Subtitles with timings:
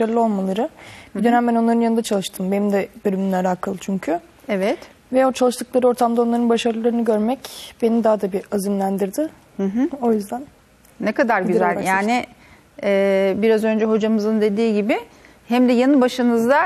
[0.00, 0.68] başarılı olmaları.
[1.14, 2.52] Bir dönem ben onların yanında çalıştım.
[2.52, 4.20] Benim de bölümümle alakalı çünkü.
[4.48, 4.78] Evet.
[5.12, 7.38] Ve o çalıştıkları ortamda onların başarılarını görmek
[7.82, 9.28] beni daha da bir azimlendirdi.
[10.02, 10.42] O yüzden
[11.00, 11.84] Ne kadar güzel.
[11.86, 12.26] Yani
[12.82, 15.00] e, biraz önce hocamızın dediği gibi
[15.48, 16.58] hem de yanı başınızda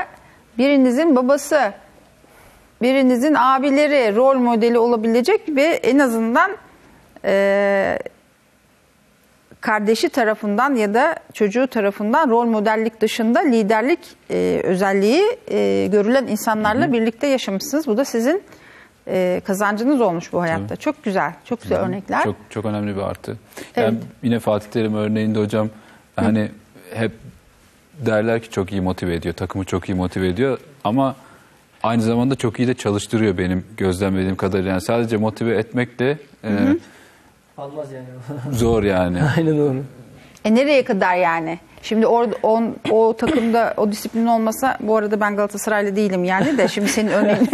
[0.57, 1.73] birinizin babası,
[2.81, 6.51] birinizin abileri rol modeli olabilecek ve en azından
[7.25, 7.99] e,
[9.61, 13.99] kardeşi tarafından ya da çocuğu tarafından rol modellik dışında liderlik
[14.31, 17.87] e, özelliği e, görülen insanlarla birlikte yaşamışsınız.
[17.87, 18.43] Bu da sizin
[19.07, 20.75] e, kazancınız olmuş bu hayatta.
[20.75, 22.23] Çok güzel, çok güzel örnekler.
[22.23, 23.37] Çok çok önemli bir artı.
[23.75, 24.03] Yani Evet.
[24.23, 25.69] yine Fatih Terim örneğinde hocam
[26.15, 26.51] hani
[26.93, 27.11] hep
[28.05, 31.15] derler ki çok iyi motive ediyor, takımı çok iyi motive ediyor ama
[31.83, 34.71] aynı zamanda çok iyi de çalıştırıyor benim gözlemlediğim kadarıyla.
[34.71, 36.49] Yani sadece motive etmekle e,
[37.57, 38.05] Almaz yani.
[38.51, 39.19] zor yani.
[39.37, 39.83] Aynen doğru.
[40.45, 41.59] E nereye kadar yani?
[41.81, 46.67] Şimdi orada on, o takımda o disiplin olmasa bu arada ben Galatasaraylı değilim yani de
[46.67, 47.39] şimdi senin örneğin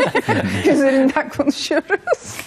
[0.73, 2.37] üzerinden konuşuyoruz.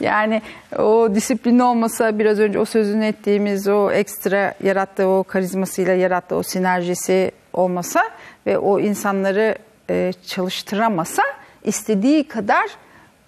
[0.00, 0.42] Yani
[0.78, 6.42] o disiplin olmasa biraz önce o sözünü ettiğimiz o ekstra yarattığı o karizmasıyla yarattığı o
[6.42, 8.02] sinerjisi olmasa
[8.46, 9.56] ve o insanları
[9.90, 11.22] e, çalıştıramasa
[11.64, 12.64] istediği kadar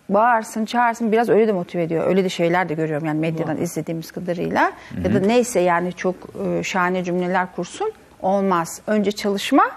[0.08, 2.06] bağırsın, çağırsın biraz öyle de motive ediyor.
[2.06, 4.72] Öyle de şeyler de görüyorum yani medyadan izlediğimiz kadarıyla.
[5.04, 6.14] Ya da neyse yani çok
[6.46, 8.80] e, şahane cümleler kursun olmaz.
[8.86, 9.70] Önce çalışma,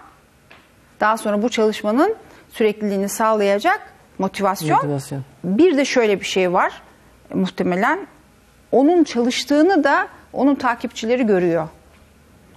[1.00, 2.16] daha sonra bu çalışmanın
[2.50, 3.82] sürekliliğini sağlayacak
[4.18, 4.76] motivasyon.
[4.76, 5.24] Motivasyon.
[5.44, 6.82] Bir de şöyle bir şey var
[7.34, 8.08] muhtemelen.
[8.72, 11.68] Onun çalıştığını da onun takipçileri görüyor.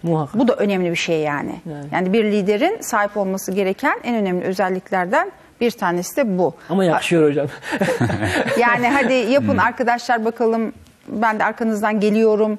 [0.02, 0.40] Muhakkak.
[0.40, 1.60] Bu da önemli bir şey yani.
[1.70, 1.86] Yani.
[1.92, 6.54] Yani bir liderin sahip olması gereken en önemli özelliklerden bir tanesi de bu.
[6.68, 7.46] Ama yakışıyor hocam.
[8.58, 10.72] Yani hadi yapın arkadaşlar bakalım
[11.08, 12.58] ben de arkanızdan geliyorum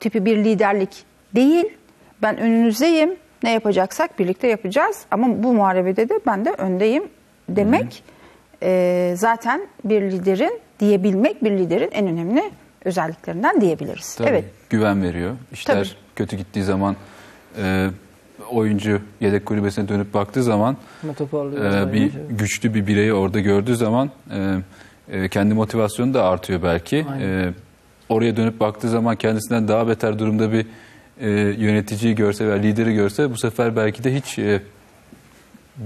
[0.00, 1.64] tipi bir liderlik değil.
[2.22, 3.16] Ben önünüzdeyim.
[3.42, 5.02] Ne yapacaksak birlikte yapacağız.
[5.10, 7.04] Ama bu muharebede de ben de öndeyim
[7.48, 8.02] demek
[8.62, 12.50] e, zaten bir liderin diyebilmek bir liderin en önemli
[12.84, 14.14] özelliklerinden diyebiliriz.
[14.14, 14.44] Tabii, Evet.
[14.70, 15.32] Güven veriyor.
[15.52, 15.88] İşler Tabii.
[16.16, 16.96] kötü gittiği zaman
[17.62, 17.88] e,
[18.52, 24.54] oyuncu yedek kulübesine dönüp baktığı zaman e, bir güçlü bir bireyi orada gördüğü zaman e,
[25.12, 27.06] e, kendi motivasyonu da artıyor belki.
[27.20, 27.48] E,
[28.08, 30.66] oraya dönüp baktığı zaman kendisinden daha beter durumda bir
[31.20, 34.62] e, yöneticiyi görse veya lideri görse bu sefer belki de hiç e,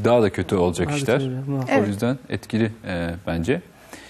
[0.05, 1.23] daha da kötü olacak da işler.
[1.49, 1.83] muhakkak.
[1.83, 3.61] O yüzden etkili e, bence.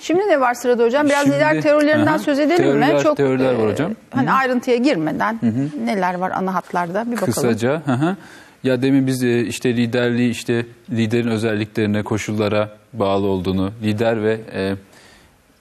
[0.01, 1.07] Şimdi ne var sırada hocam?
[1.07, 3.01] Biraz Şimdi- lider teorilerinden Aha, söz edelim teoriler- mi?
[3.03, 3.93] Çok teoriler var e, hocam.
[4.11, 5.39] Hani ayrıntıya girmeden
[5.85, 7.33] neler var ana hatlarda bir bakalım.
[7.33, 7.83] Kısaca.
[7.87, 8.17] hı hı.
[8.65, 14.77] Ya demin biz e, işte liderliği işte liderin özelliklerine, koşullara bağlı olduğunu, lider ve e,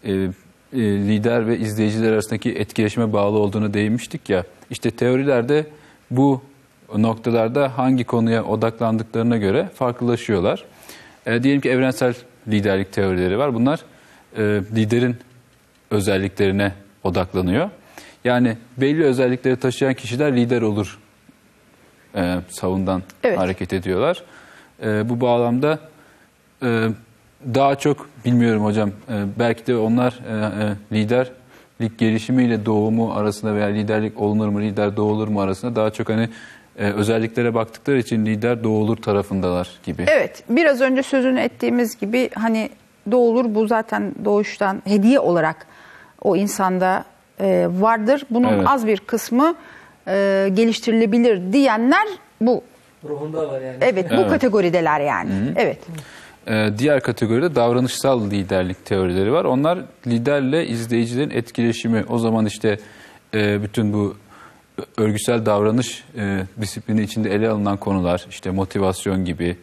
[0.04, 4.44] e, e, lider ve izleyiciler arasındaki etkileşime bağlı olduğunu değinmiştik ya.
[4.70, 5.66] İşte teorilerde
[6.12, 6.42] bu
[6.98, 10.66] noktalarda hangi konuya odaklandıklarına göre farklılaşıyorlar.
[11.26, 12.14] E, diyelim ki evrensel
[12.48, 13.54] liderlik teorileri var.
[13.54, 13.80] Bunlar
[14.38, 14.42] e,
[14.76, 15.16] liderin
[15.92, 16.72] özelliklerine
[17.04, 17.70] odaklanıyor.
[18.26, 21.00] Yani belli özellikleri taşıyan kişiler lider olur
[22.16, 23.38] e, savundan Evet.
[23.38, 24.24] hareket ediyorlar.
[24.84, 25.80] E, bu bağlamda
[26.64, 26.88] e,
[27.56, 33.68] daha çok bilmiyorum hocam e, belki de onlar e, e, liderlik gelişimiyle doğumu arasında veya
[33.68, 36.30] liderlik olunur mu lider doğulur mu arasında daha çok hani
[36.78, 40.06] e, özelliklere baktıkları için lider doğulur tarafındalar gibi.
[40.08, 42.70] Evet, biraz önce sözünü ettiğimiz gibi hani
[43.12, 45.66] doğulur bu zaten doğuştan hediye olarak
[46.22, 47.06] o insanda
[47.40, 48.26] e, vardır.
[48.30, 48.68] Bunun Evet.
[48.68, 49.56] az bir kısmı
[50.08, 52.08] e, geliştirilebilir diyenler
[52.42, 52.64] bu.
[53.10, 53.78] Ruhunda var yani.
[53.82, 54.30] Evet, bu Evet.
[54.30, 55.32] kategorideler yani.
[55.56, 55.78] Evet.
[56.48, 59.46] Ee, diğer kategoride davranışsal liderlik teorileri var.
[59.46, 62.04] Onlar liderle izleyicilerin etkileşimi.
[62.10, 62.78] O zaman işte
[63.34, 64.16] e, bütün bu
[64.98, 69.58] örgüsel davranış e, disiplini içinde ele alınan konular, işte motivasyon gibi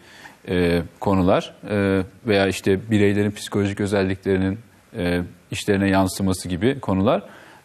[0.48, 4.58] e, konular e, veya işte bireylerin psikolojik özelliklerinin
[4.96, 5.20] e,
[5.50, 7.22] işlerine yansıması gibi konular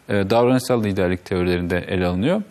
[0.08, 2.42] davranışsal liderlik teorilerinde ele alınıyor.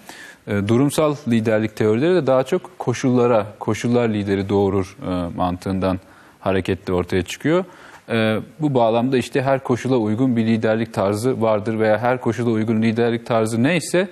[0.48, 6.00] E, durumsal liderlik teorileri de daha çok koşullara, koşullar lideri doğurur e, mantığından
[6.40, 7.66] hareketle ortaya çıkıyor.
[8.10, 12.82] E, bu bağlamda işte her koşula uygun bir liderlik tarzı vardır veya her koşula uygun
[12.82, 14.08] liderlik tarzı neyse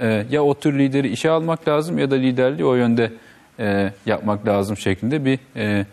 [0.00, 3.12] e, ya o tür lideri işe almak lazım ya da liderliği o yönde
[3.58, 5.86] e, yapmak lazım şeklinde bir e,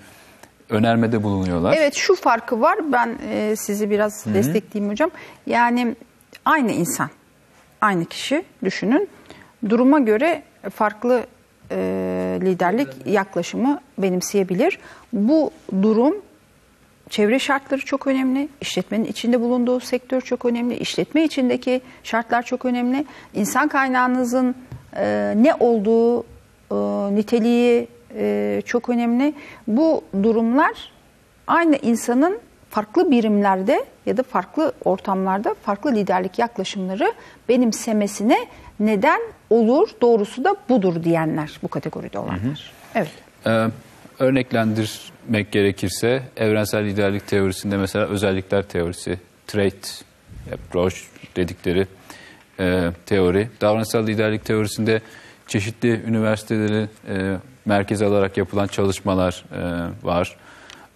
[0.70, 1.76] önermede bulunuyorlar.
[1.78, 2.92] Evet şu farkı var.
[2.92, 5.10] Ben e, sizi biraz destekleyeyim hocam.
[5.46, 5.96] Yani
[6.46, 7.10] aynı insan,
[7.82, 9.10] aynı kişi düşünün.
[9.70, 10.44] Duruma göre
[10.74, 11.26] farklı
[11.72, 11.78] e,
[12.42, 14.80] liderlik yaklaşımı benimseyebilir.
[15.14, 16.16] Bu durum
[17.10, 18.50] çevre şartları çok önemli.
[18.62, 20.78] İşletmenin içinde bulunduğu sektör çok önemli.
[20.78, 23.06] İşletme içindeki şartlar çok önemli.
[23.34, 24.56] İnsan kaynağınızın
[24.96, 26.24] e, ne olduğu
[26.72, 26.76] e,
[27.16, 29.34] niteliği e, çok önemli.
[29.68, 30.92] Bu durumlar
[31.48, 32.40] aynı insanın
[32.70, 37.14] farklı birimlerde ya da farklı ortamlarda farklı liderlik yaklaşımları
[37.50, 38.48] benimsemesine
[38.80, 39.90] neden olur.
[40.02, 42.72] Doğrusu da budur diyenler bu kategoride olanlar.
[42.96, 43.12] Evet.
[43.48, 43.68] Ee,
[44.20, 50.04] örneklendirmek gerekirse evrensel liderlik teorisinde mesela özellikler teorisi, trait
[50.54, 50.96] approach
[51.36, 51.88] dedikleri
[52.60, 53.50] e, teori.
[53.62, 55.02] Davranışsal liderlik teorisinde
[55.48, 59.62] çeşitli üniversiteleri e, merkez alarak yapılan çalışmalar e,
[60.06, 60.38] var.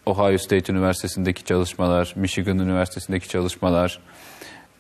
[0.06, 4.00] Ohio State Üniversitesi'ndeki çalışmalar, Michigan Üniversitesi'ndeki çalışmalar,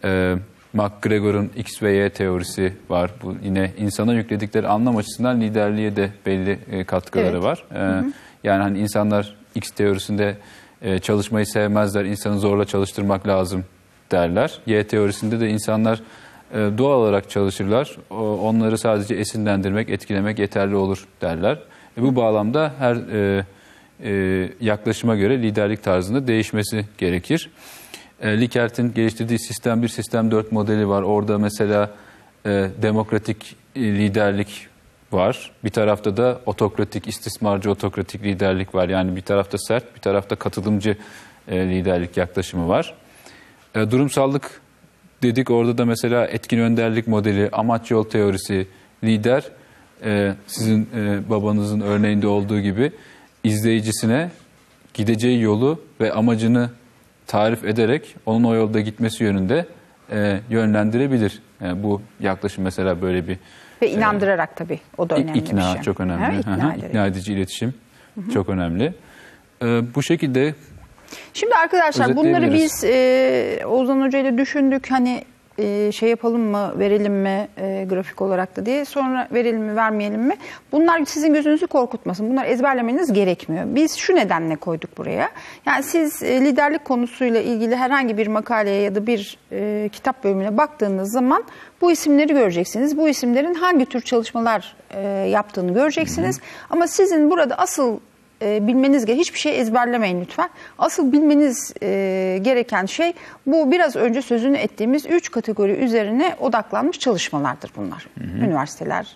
[0.04, 0.36] e,
[0.74, 3.12] McGregor'un X ve Y teorisi var.
[3.24, 7.44] Bu yine insana yükledikleri anlam açısından liderliğe de belli e, katkıları Evet.
[7.44, 7.64] var.
[7.76, 8.04] E,
[8.44, 10.38] Yani hani insanlar X teorisinde
[10.82, 13.66] e, çalışmayı sevmezler, insanı zorla çalıştırmak lazım
[14.12, 14.60] derler.
[14.66, 16.02] Y teorisinde de insanlar
[16.54, 17.98] e, doğal olarak çalışırlar.
[18.10, 21.60] O- Onları sadece esinlendirmek, etkilemek yeterli olur derler.
[21.98, 23.46] E, bu bağlamda her e,
[24.04, 27.50] e, yaklaşıma göre liderlik tarzında değişmesi gerekir.
[28.22, 31.02] E, Likert'in geliştirdiği sistem 1, sistem 4 modeli var.
[31.02, 31.92] Orada mesela
[32.46, 34.68] e, demokratik liderlik
[35.12, 35.52] var.
[35.64, 38.90] Bir tarafta da otokratik, istismarcı otokratik liderlik var.
[38.90, 40.98] Yani bir tarafta sert, bir tarafta katılımcı
[41.48, 42.94] e, liderlik yaklaşımı var.
[43.76, 44.62] Durumsallık
[45.24, 48.68] dedik orada da mesela etkin önderlik modeli, amaç yol teorisi,
[49.04, 49.44] lider
[50.48, 50.88] sizin
[51.30, 52.92] babanızın örneğinde olduğu gibi
[53.44, 54.30] izleyicisine
[54.94, 56.70] gideceği yolu ve amacını
[57.28, 59.66] tarif ederek onun o yolda gitmesi yönünde
[60.12, 61.42] e, yönlendirebilir.
[61.62, 63.38] Yani bu yaklaşım mesela böyle bir
[63.82, 64.80] Ve inandırarak tabii.
[64.98, 65.82] O da önemli ikna bir şey.
[65.82, 66.24] çok önemli.
[66.24, 67.74] Ha, ikna ikna edici iletişim
[68.34, 68.94] çok önemli.
[69.62, 69.66] E,
[69.96, 70.56] bu şekilde
[71.34, 75.26] Şimdi arkadaşlar bunları biz e, Ozan Hoca ile düşündük hani
[75.58, 78.86] e, şey yapalım mı verelim mi e, grafik olarak da diye.
[78.86, 80.36] Sonra verelim mi vermeyelim mi?
[80.72, 82.30] Bunlar sizin gözünüzü korkutmasın.
[82.30, 83.66] Bunlar ezberlemeniz gerekmiyor.
[83.68, 85.30] Biz şu nedenle koyduk buraya.
[85.66, 90.58] Yani siz e, liderlik konusuyla ilgili herhangi bir makaleye ya da bir e, kitap bölümüne
[90.58, 91.44] baktığınız zaman
[91.82, 92.98] bu isimleri göreceksiniz.
[92.98, 96.40] Bu isimlerin hangi tür çalışmalar e, yaptığını göreceksiniz.
[96.70, 98.00] Ama sizin burada asıl
[98.44, 100.50] e, bilmeniz gereken hiçbir şey ezberlemeyin lütfen.
[100.78, 103.14] Asıl bilmeniz e, gereken şey
[103.46, 108.08] bu biraz önce sözünü ettiğimiz üç kategori üzerine odaklanmış çalışmalardır bunlar.
[108.20, 109.08] Üniversiteler,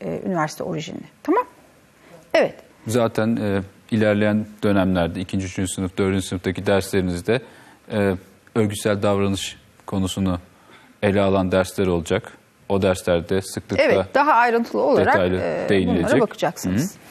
[0.00, 1.04] e, üniversite orijinli.
[1.22, 1.44] Tamam?
[2.34, 2.54] Evet.
[2.86, 3.60] zaten e,
[3.90, 7.40] ilerleyen dönemlerde ikinci, üçüncü sınıf, dördüncü sınıftaki derslerinizde
[7.92, 8.14] e,
[8.54, 9.56] örgütsel davranış
[9.86, 10.38] konusunu
[11.02, 12.32] ele alan dersler olacak.
[12.68, 16.06] O derslerde sıklıkla Evet, daha ayrıntılı olarak detaylı e, değinilecek.
[16.08, 16.82] bunlara bakacaksınız.
[16.82, 17.05] Evet.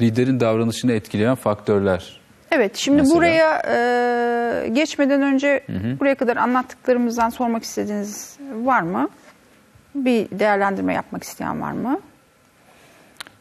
[0.00, 2.20] Liderin davranışını etkileyen faktörler.
[2.50, 3.16] Evet, şimdi Mesela?
[3.16, 5.64] buraya e, geçmeden önce
[6.00, 9.08] buraya kadar anlattıklarımızdan sormak istediğiniz var mı?
[9.94, 12.00] Bir değerlendirme yapmak isteyen var mı?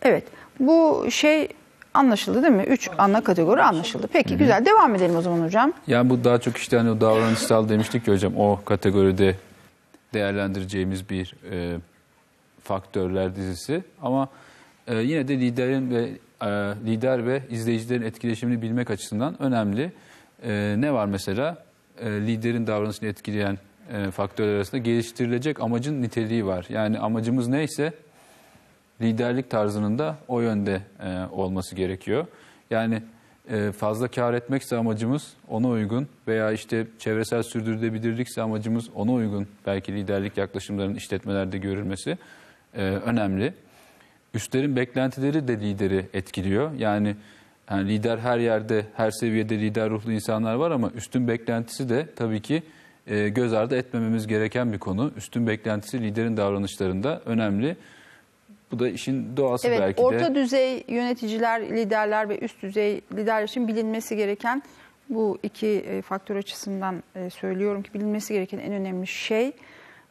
[0.02, 0.24] Evet,
[0.60, 1.48] bu şey
[1.94, 2.64] anlaşıldı değil mi?
[2.64, 4.08] Üç ana kategori anlaşıldı.
[4.14, 5.74] Peki güzel, devam edelim o zaman hocam.
[5.88, 9.36] Yani bu daha çok işte hani o davranışsal demiştik ya hocam o kategoride
[10.14, 11.78] değerlendireceğimiz bir e,
[12.64, 13.84] faktörler dizisi.
[14.02, 14.28] Ama
[14.88, 16.10] e, yine de liderin ve
[16.42, 16.48] e,
[16.86, 19.92] lider ve izleyicilerin etkileşimini bilmek açısından önemli.
[20.44, 21.66] E, ne var mesela?
[22.00, 23.58] E, liderin davranışını etkileyen
[23.94, 26.66] e, faktörler arasında geliştirilecek amacın niteliği var.
[26.70, 27.94] Yani amacımız neyse
[29.02, 32.26] liderlik tarzının da o yönde e, olması gerekiyor.
[32.72, 33.02] Yani
[33.50, 39.94] e, fazla kar etmekse amacımız ona uygun veya işte çevresel sürdürülebilirlikse amacımız ona uygun belki
[39.94, 42.18] liderlik yaklaşımlarının işletmelerde görülmesi
[42.74, 43.54] e, önemli.
[44.36, 46.72] Üstlerin beklentileri de lideri etkiliyor.
[46.74, 47.16] Yani,
[47.70, 52.42] yani lider her yerde, her seviyede lider ruhlu insanlar var ama üstün beklentisi de tabii
[52.42, 52.64] ki
[53.08, 55.12] e, göz ardı etmememiz gereken bir konu.
[55.18, 57.78] Üstün beklentisi liderin davranışlarında önemli.
[58.72, 60.36] Bu da işin doğası Evet, belki orta de.
[60.36, 64.64] düzey yöneticiler, liderler ve üst düzey liderler için bilinmesi gereken
[65.10, 69.48] bu iki e, faktör açısından e, söylüyorum ki bilinmesi gereken en önemli şey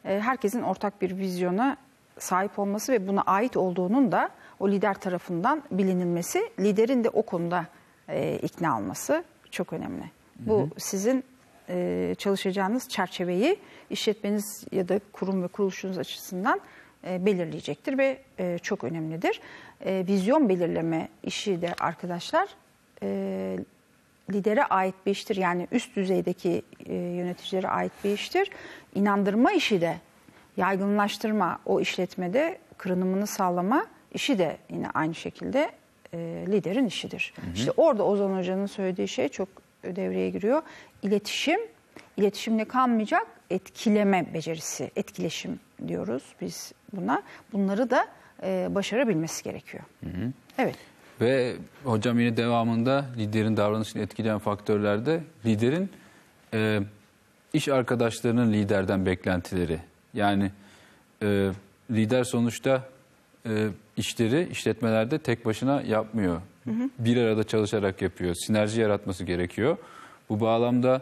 [0.05, 1.77] e, herkesin ortak bir vizyona
[2.19, 4.29] sahip olması ve buna ait olduğunun da
[4.59, 7.65] o lider tarafından bilinilmesi, liderin de o konuda
[8.09, 10.03] e, ikna olması çok önemli.
[10.39, 11.23] Bu sizin
[11.69, 16.61] e, çalışacağınız çerçeveyi işletmeniz ya da kurum ve kuruluşunuz açısından
[17.07, 19.41] e, belirleyecektir ve e, çok önemlidir.
[19.85, 22.49] E, vizyon belirleme işi de arkadaşlar
[23.03, 23.59] e,
[24.33, 25.35] lidere ait bir iştir.
[25.35, 28.49] Yani üst düzeydeki e, yöneticilere ait bir iştir.
[28.95, 29.97] İnandırma işi de
[30.57, 35.71] yaygınlaştırma o işletmede kırınımını sağlama işi de yine aynı şekilde
[36.13, 37.33] e, liderin işidir.
[37.55, 39.47] İşte orada Ozan Hoca'nın söylediği şey çok
[39.83, 40.61] devreye giriyor.
[41.03, 41.59] İletişim
[42.17, 47.23] iletişimle kalmayacak etkileme becerisi, etkileşim diyoruz biz buna.
[47.53, 48.07] Bunları da
[48.43, 49.83] e, başarabilmesi gerekiyor.
[50.57, 50.75] Evet.
[51.21, 55.89] Ve hocam yine devamında liderin davranışını etkileyen faktörlerde liderin
[56.53, 56.79] e,
[57.53, 59.79] iş arkadaşlarının liderden beklentileri.
[60.15, 60.51] Yani
[61.23, 61.49] e,
[61.91, 62.83] lider sonuçta
[63.45, 63.67] e,
[63.97, 66.41] işleri işletmelerde tek başına yapmıyor.
[66.99, 68.35] Bir arada çalışarak yapıyor.
[68.35, 69.77] Sinerji yaratması gerekiyor.
[70.29, 71.01] Bu bağlamda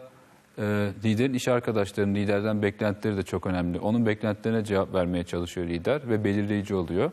[0.58, 0.62] e,
[1.04, 3.78] liderin iş arkadaşlarının liderden beklentileri de çok önemli.
[3.78, 7.10] Onun beklentilerine cevap vermeye çalışıyor lider ve belirleyici oluyor.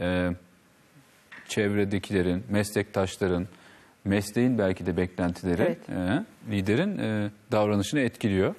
[0.00, 0.30] E,
[1.48, 3.46] çevredekilerin, meslektaşların,
[4.04, 5.88] mesleğin belki de beklentileri Evet.
[5.88, 8.54] e, liderin e, davranışını etkiliyor.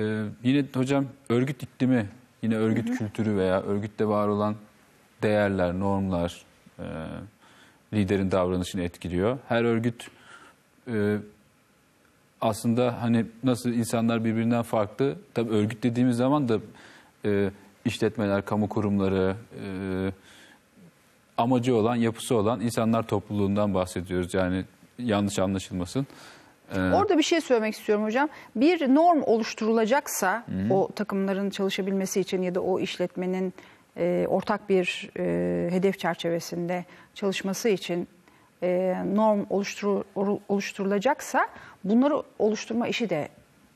[0.00, 2.08] E, yine hocam örgüt iklimi,
[2.42, 4.56] yine örgüt kültürü veya örgütte var olan
[5.22, 6.42] değerler, normlar
[6.78, 6.84] e,
[7.92, 9.38] liderin davranışını etkiliyor.
[9.48, 10.10] Her örgüt
[10.88, 11.16] e,
[12.40, 15.16] aslında hani nasıl insanlar birbirinden farklı.
[15.34, 16.58] Tabii örgüt dediğimiz zaman da
[17.24, 17.50] e,
[17.84, 19.66] işletmeler, kamu kurumları, e,
[21.38, 24.34] amacı olan, yapısı olan insanlar topluluğundan bahsediyoruz.
[24.34, 24.64] Yani
[24.98, 26.06] yanlış anlaşılmasın.
[26.76, 28.28] E, Orada bir şey söylemek istiyorum hocam.
[28.56, 33.54] Bir norm oluşturulacaksa o takımların çalışabilmesi için ya da o işletmenin
[33.96, 36.84] e, ortak bir e, hedef çerçevesinde
[37.14, 38.08] çalışması için
[38.62, 41.46] e, norm oluşturu, oru- oluşturulacaksa
[41.84, 43.28] bunları oluşturma işi de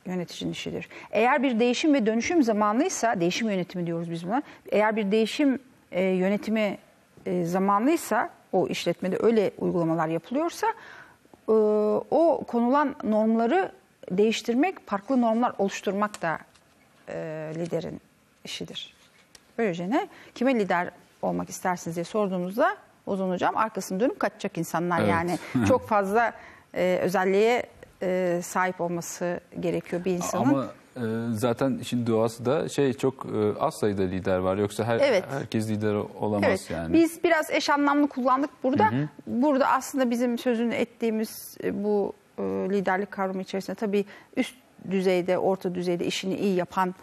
[0.06, 0.88] yöneticinin işidir.
[1.10, 4.42] Eğer bir değişim ve dönüşüm zamanlıysa, değişim yönetimi diyoruz biz buna.
[4.72, 5.58] Eğer bir değişim
[5.92, 6.78] e, yönetimi
[7.26, 10.66] e, zamanlıysa o işletmede öyle uygulamalar yapılıyorsa
[12.10, 13.72] o konulan normları
[14.10, 16.38] değiştirmek, farklı normlar oluşturmak da
[17.08, 17.14] e,
[17.54, 18.00] liderin
[18.44, 18.94] işidir.
[19.58, 20.08] Böylece ne?
[20.34, 20.90] Kime lider
[21.22, 25.10] olmak istersiniz diye sorduğunuzda Ozan Hocam arkasını dönüp kaçacak insanlar Evet.
[25.10, 25.38] yani.
[25.68, 26.32] Çok fazla
[26.74, 27.62] e, özelliğe
[28.02, 30.44] e, sahip olması gerekiyor bir insanın.
[30.48, 30.66] Ama
[31.32, 34.56] zaten işin doğası da şey çok e, az sayıda lider var.
[34.56, 35.24] Yoksa her Evet.
[35.30, 36.70] herkes lider olamaz Evet.
[36.70, 36.92] yani.
[36.92, 38.90] Biz biraz eş anlamlı kullandık burada.
[39.26, 44.04] Burada aslında bizim sözünü ettiğimiz e, bu e, liderlik kavramı içerisinde tabii
[44.36, 44.54] üst
[44.90, 46.94] düzeyde, orta düzeyde işini iyi yapan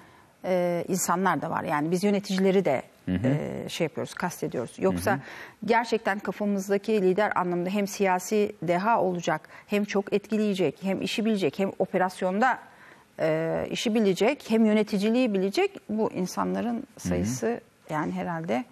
[0.45, 1.63] e, insanlar da var.
[1.63, 4.75] Yani biz yöneticileri de e, şey yapıyoruz, kastediyoruz.
[4.79, 5.19] Yoksa
[5.65, 11.71] gerçekten kafamızdaki lider anlamında hem siyasi deha olacak, hem çok etkileyecek, hem işi bilecek, hem
[11.79, 12.57] operasyonda
[13.21, 18.63] e, işi bilecek, hem yöneticiliği bilecek bu insanların sayısı yani herhalde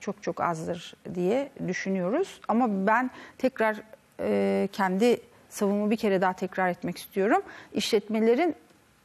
[0.00, 2.40] çok çok azdır diye düşünüyoruz.
[2.48, 3.76] Ama ben tekrar
[4.20, 7.42] e, kendi savunumu bir kere daha tekrar etmek istiyorum.
[7.72, 8.54] İşletmelerin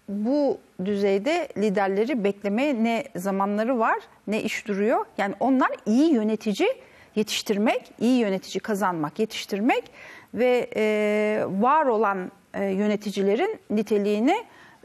[0.10, 5.06] bu düzeyde liderleri beklemeye ne zamanları var ne iş duruyor.
[5.18, 6.68] Yani onlar iyi yönetici
[7.16, 9.84] yetiştirmek, iyi yönetici kazanmak, yetiştirmek
[10.34, 14.36] ve e, var olan e, yöneticilerin niteliğini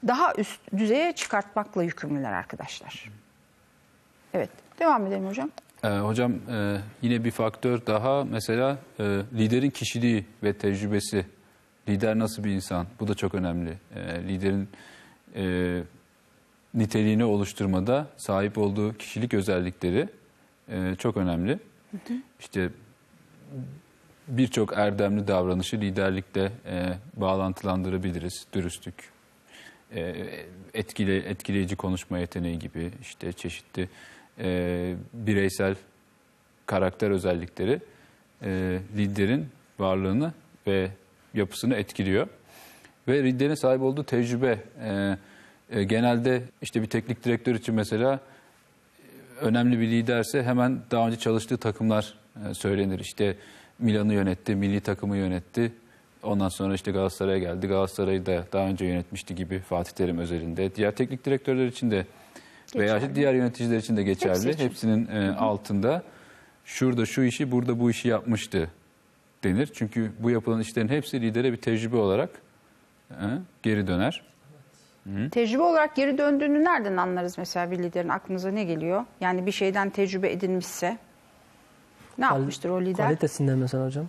[0.07, 3.11] daha üst düzeye çıkartmakla yükümlüler arkadaşlar.
[4.35, 5.51] Evet, devam edelim hocam.
[5.85, 9.03] Ee, hocam e, yine bir faktör daha mesela e,
[9.35, 11.27] liderin kişiliği ve tecrübesi.
[11.89, 12.87] Lider nasıl bir insan?
[13.01, 13.79] Bu da çok önemli.
[13.95, 14.69] E, liderin
[15.37, 15.83] e,
[16.75, 20.09] niteliğini oluşturmada sahip olduğu kişilik özellikleri
[20.69, 21.59] e, çok önemli.
[22.41, 22.71] İşte
[24.29, 28.47] birçok erdemli davranışı liderlikle e, bağlantılandırabiliriz.
[28.53, 28.95] Dürüstlük,
[29.95, 30.15] e,
[30.75, 33.89] etkile, etkileyici konuşma yeteneği gibi işte çeşitli
[34.39, 35.77] e, bireysel
[36.67, 37.81] karakter özellikleri
[38.43, 39.49] e, liderin
[39.79, 40.33] varlığını
[40.67, 40.91] ve
[41.35, 42.29] yapısını etkiliyor.
[43.09, 45.17] Ve liderin sahip olduğu tecrübe e,
[45.71, 48.21] e, genelde işte bir teknik direktör için mesela
[49.41, 52.15] önemli bir liderse hemen daha önce çalıştığı takımlar
[52.51, 52.99] e, söylenir.
[52.99, 53.37] İşte
[53.79, 55.73] Milan'ı yönetti, milli takımı yönetti.
[56.25, 57.67] Ondan sonra işte Galatasaray'a geldi.
[57.67, 60.75] Galatasaray'ı da daha önce yönetmişti gibi Fatih Terim özelinde.
[60.75, 62.07] Diğer teknik direktörler için de
[62.77, 64.35] veya işte diğer yöneticiler için de geçerli.
[64.35, 64.65] Hepsi için.
[64.65, 66.03] Hepsinin e, altında
[66.65, 68.71] şurada şu işi, burada bu işi yapmıştı
[69.45, 69.71] denir.
[69.75, 72.31] Çünkü bu yapılan işlerin hepsi lidere bir tecrübe olarak
[73.11, 73.15] e,
[73.63, 74.23] geri döner.
[75.31, 79.05] Tecrübe olarak geri döndüğünü nereden anlarız mesela bir liderin aklınıza ne geliyor?
[79.21, 80.99] Yani bir şeyden tecrübe edinmişse
[82.19, 83.07] ne Kal- yapmıştır o lider?
[83.07, 84.07] Kalitesinden mesela hocam.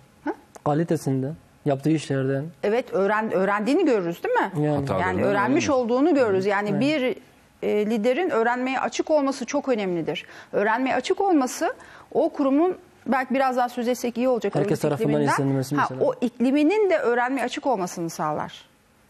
[0.65, 1.35] Kalitesinden.
[1.65, 2.45] Yaptığı işlerden.
[2.63, 4.65] Evet öğren, öğrendiğini görürüz değil mi?
[4.65, 4.85] Yani.
[5.01, 6.45] Yani öğrenmiş olduğunu görürüz.
[6.45, 7.15] Yani bir
[7.63, 10.25] e, liderin öğrenmeye açık olması çok önemlidir.
[10.51, 11.73] Öğrenmeye açık olması
[12.13, 14.55] o kurumun belki biraz daha söz etsek iyi olacak.
[14.55, 15.31] Herkes tarafından ikliminden.
[15.31, 16.05] istenilmesi Ha, mesela.
[16.09, 18.65] O ikliminin de öğrenmeye açık olmasını sağlar.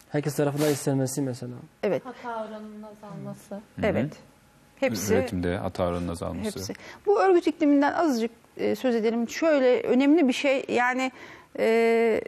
[0.10, 1.54] Herkes tarafından istenmesi mesela.
[1.84, 3.60] Evet, Hata oranının azalması.
[3.84, 4.14] evet.
[4.80, 6.60] Hepsi Üretimde hata oranının azalması.
[6.60, 6.74] Hepsi.
[7.06, 9.30] Bu örgüt ikliminden azıcık e, söz edelim.
[9.30, 11.12] Şöyle önemli bir şey yani
[11.60, 12.22] e,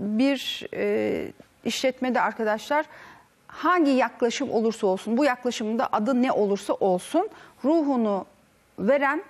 [0.00, 1.28] bir e,
[1.64, 2.86] işletmede arkadaşlar
[3.46, 7.28] hangi yaklaşım olursa olsun, bu yaklaşımın da adı ne olursa olsun
[7.64, 8.26] ruhunu
[8.78, 9.22] veren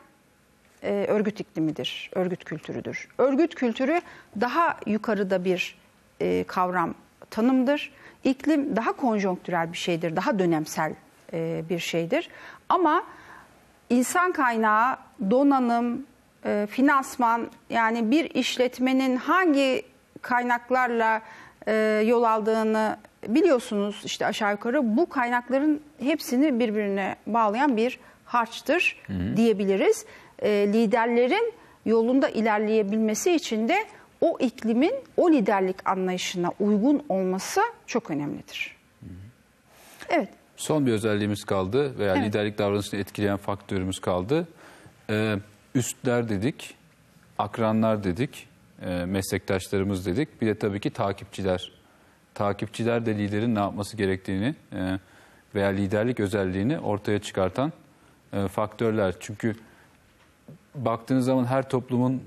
[0.82, 3.08] e, örgüt iklimidir, örgüt kültürüdür.
[3.18, 4.00] Örgüt kültürü
[4.40, 5.78] daha yukarıda bir
[6.20, 6.94] e, kavram,
[7.30, 7.92] tanımdır.
[8.24, 10.94] İklim daha konjonktürel bir şeydir, daha dönemsel
[11.32, 12.28] e, bir şeydir.
[12.68, 13.04] Ama
[13.90, 14.96] insan kaynağı,
[15.30, 16.06] donanım,
[16.44, 19.82] e, finansman yani bir işletmenin hangi
[20.26, 21.22] kaynaklarla
[21.68, 22.96] e, yol aldığını
[23.28, 29.02] biliyorsunuz işte aşağı yukarı bu kaynakların hepsini birbirine bağlayan bir harçtır
[29.36, 30.04] diyebiliriz.
[30.38, 31.54] E, liderlerin
[31.84, 33.84] yolunda ilerleyebilmesi için de
[34.20, 38.76] o iklimin o liderlik anlayışına uygun olması çok önemlidir.
[40.08, 40.28] Evet.
[40.56, 42.26] Son bir özelliğimiz kaldı veya Evet.
[42.26, 44.48] liderlik davranışını etkileyen faktörümüz kaldı.
[45.10, 45.36] Ee,
[45.74, 46.74] üstler dedik,
[47.38, 48.48] akranlar dedik,
[48.82, 50.42] e, meslektaşlarımız dedik.
[50.42, 51.72] Bir de tabii ki takipçiler.
[52.34, 54.98] Takipçiler de liderin ne yapması gerektiğini e,
[55.54, 57.72] veya liderlik özelliğini ortaya çıkartan
[58.32, 59.14] e, faktörler.
[59.20, 59.56] Çünkü
[60.74, 62.22] baktığınız zaman her toplumun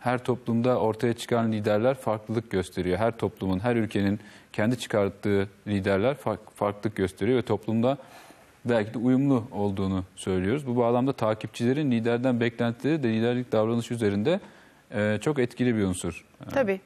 [0.00, 2.98] her toplumda ortaya çıkan liderler farklılık gösteriyor.
[2.98, 4.20] Her toplumun, her ülkenin
[4.52, 7.98] kendi çıkarttığı liderler fark- farklılık gösteriyor ve toplumda
[8.64, 10.66] belki de uyumlu olduğunu söylüyoruz.
[10.66, 14.40] Bu bağlamda takipçilerin liderden beklentileri de liderlik davranışı üzerinde
[14.94, 16.24] e, çok etkili bir unsur.
[16.52, 16.80] Tabii.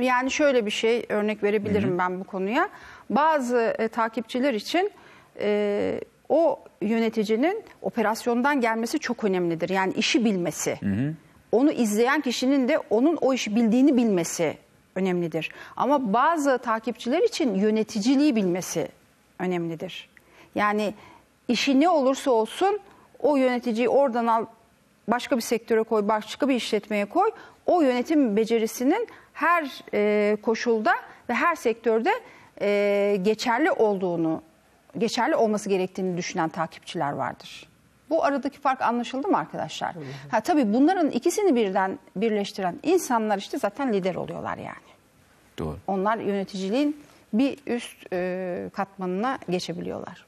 [0.00, 2.68] Yani şöyle bir şey örnek verebilirim ben bu konuya.
[3.10, 4.90] Bazı e, takipçiler için
[5.40, 9.68] e, o yöneticinin operasyondan gelmesi çok önemlidir.
[9.68, 10.78] Yani işi bilmesi.
[11.52, 14.58] Onu izleyen kişinin de onun o işi bildiğini bilmesi
[14.94, 15.50] önemlidir.
[15.76, 18.88] Ama bazı takipçiler için yöneticiliği bilmesi
[19.38, 20.08] önemlidir.
[20.54, 20.94] Yani
[21.48, 22.78] işi ne olursa olsun
[23.18, 24.46] o yöneticiyi oradan al
[25.08, 27.30] başka bir sektöre koy, başka bir işletmeye koy.
[27.66, 30.94] O yönetim becerisinin her e, koşulda
[31.28, 32.10] ve her sektörde
[32.60, 34.42] e, geçerli olduğunu,
[34.98, 37.68] geçerli olması gerektiğini düşünen takipçiler vardır.
[38.10, 39.94] Bu aradaki fark anlaşıldı mı arkadaşlar?
[40.30, 44.88] Ha tabii bunların ikisini birden birleştiren insanlar işte zaten lider oluyorlar yani.
[45.58, 45.76] Doğru.
[45.86, 50.26] Onlar yöneticiliğin bir üst e, katmanına geçebiliyorlar.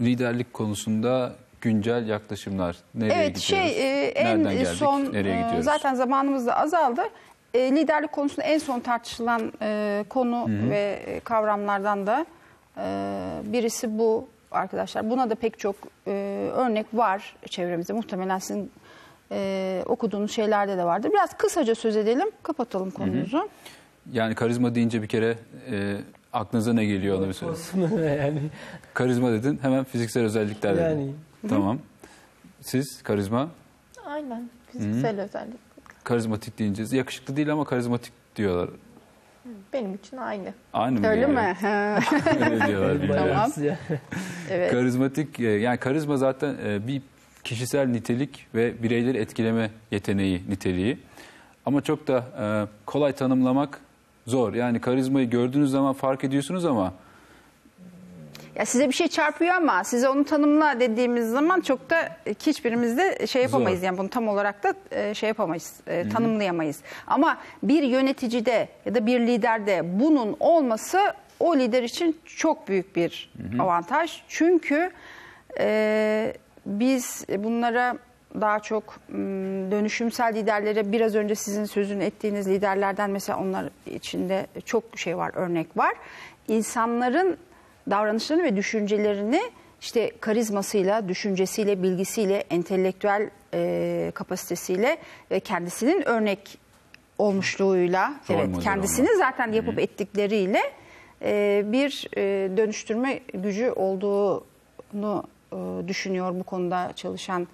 [0.00, 1.32] Liderlik konusunda
[1.64, 3.44] güncel yaklaşımlar nereye evet gidiyoruz?
[3.74, 4.66] şey e, en Nereden geldik?
[4.68, 5.64] son nereye e, gidiyoruz?
[5.64, 7.02] zaten zamanımız da azaldı.
[7.54, 12.26] E, liderlik konusunda en son tartışılan e, konu ve e, kavramlardan da
[12.78, 12.82] e,
[13.44, 15.10] birisi bu arkadaşlar.
[15.10, 16.10] Buna da pek çok e,
[16.54, 17.92] örnek var çevremizde.
[17.92, 18.70] Muhtemelen sizin
[19.32, 21.10] e, okuduğunuz şeylerde de vardır.
[21.12, 23.48] Biraz kısaca söz edelim, kapatalım konumuzu.
[24.12, 25.38] Yani karizma deyince bir kere
[25.70, 25.96] e,
[26.32, 27.52] aklınıza ne geliyor onu bir söyle.
[28.18, 28.40] yani
[28.94, 31.16] Karizma dedin hemen fiziksel özellikler dedin.
[31.48, 31.78] Tamam.
[32.60, 33.48] Siz karizma,
[34.06, 34.50] Aynen.
[34.72, 35.58] Fiziksel özellik.
[36.04, 38.70] karizmatik deyince yakışıklı değil ama karizmatik diyorlar.
[39.72, 40.54] Benim için aynı.
[40.72, 41.06] Aynı mı?
[41.06, 41.50] Öyle diyorlar?
[41.50, 41.56] mi?
[42.50, 43.02] Öyle diyorlar.
[43.02, 43.28] bilmiyorum.
[43.28, 43.50] Tamam.
[44.50, 44.70] evet.
[44.72, 47.02] Karizmatik e, yani karizma zaten e, bir
[47.44, 50.98] kişisel nitelik ve bireyleri etkileme yeteneği niteliği.
[51.66, 52.44] Ama çok da e,
[52.86, 53.80] kolay tanımlamak
[54.26, 54.54] zor.
[54.54, 56.92] Yani karizmayı gördüğünüz zaman fark ediyorsunuz ama
[58.56, 62.98] Ya size bir şey çarpıyor ama size onu tanımla dediğimiz zaman çok da e, hiçbirimiz
[62.98, 63.80] de şey yapamayız.
[63.80, 63.86] Zor.
[63.86, 66.80] Yani bunu tam olarak da e, şey yapamayız, e, tanımlayamayız.
[67.06, 73.32] Ama bir yöneticide ya da bir liderde bunun olması o lider için çok büyük bir
[73.58, 74.22] avantaj.
[74.28, 74.90] Çünkü
[75.58, 76.34] e,
[76.66, 77.96] biz bunlara
[78.40, 79.00] daha çok
[79.70, 85.76] dönüşümsel liderlere biraz önce sizin sözünü ettiğiniz liderlerden mesela onlar içinde çok şey var, örnek
[85.76, 85.94] var.
[86.48, 87.38] İnsanların
[87.90, 89.40] davranışlarını ve düşüncelerini
[89.80, 94.96] işte karizmasıyla, düşüncesiyle, bilgisiyle, entelektüel e, kapasitesiyle
[95.30, 96.58] ve kendisinin örnek
[97.18, 99.18] olmuşluğuyla, Rol evet kendisini olmak.
[99.18, 100.60] zaten yapıp ettikleriyle
[101.22, 107.48] e, bir e, dönüştürme gücü olduğunu e, düşünüyor bu konuda çalışan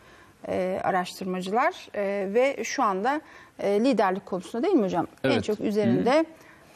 [0.48, 3.20] e, araştırmacılar E, ve şu anda
[3.58, 5.06] e, liderlik konusunda değil mi hocam?
[5.24, 5.44] En Evet.
[5.44, 6.24] çok üzerinde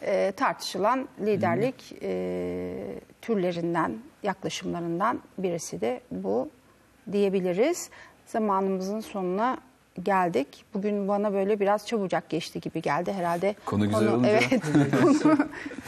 [0.05, 2.75] e, tartışılan liderlik e,
[3.23, 6.51] türlerinden, yaklaşımlarından birisi de bu
[7.13, 7.91] diyebiliriz.
[8.27, 9.59] Zamanımızın sonuna
[10.03, 10.65] geldik.
[10.75, 13.55] Bugün bana böyle biraz çabucak geçti gibi geldi herhalde.
[13.65, 14.29] Konu güzel olunca.
[14.29, 14.63] Evet.
[15.03, 15.39] konu,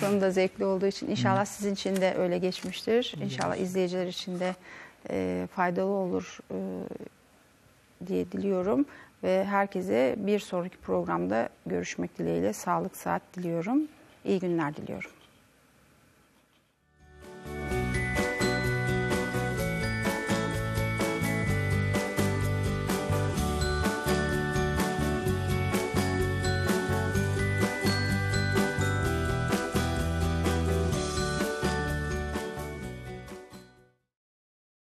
[0.01, 3.15] konu da zevkli olduğu için inşallah sizin için de öyle geçmiştir.
[3.23, 4.55] İnşallah izleyiciler için de
[5.11, 6.57] e, faydalı olur e,
[8.07, 8.87] diye diliyorum
[9.23, 13.89] ve herkese bir sonraki programda görüşmek dileğiyle sağlık saat diliyorum.
[14.27, 15.16] İyi günler diliyorum.